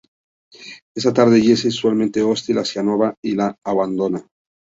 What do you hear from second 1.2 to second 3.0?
Jesse es inusualmente hostil hacia